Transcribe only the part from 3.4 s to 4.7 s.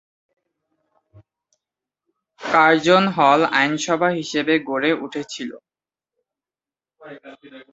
আইনসভা হিসেবে